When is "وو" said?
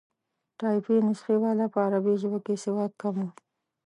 3.23-3.29